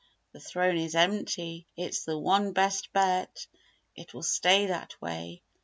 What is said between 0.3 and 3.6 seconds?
The throne is empty: "It's the one best bet,